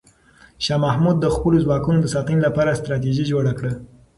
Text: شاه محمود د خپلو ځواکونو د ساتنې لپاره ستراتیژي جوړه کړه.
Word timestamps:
شاه 0.65 0.79
محمود 0.85 1.17
د 1.19 1.25
خپلو 1.35 1.57
ځواکونو 1.65 1.97
د 2.01 2.07
ساتنې 2.15 2.39
لپاره 2.47 2.77
ستراتیژي 2.79 3.25
جوړه 3.31 3.51
کړه. 3.59 3.71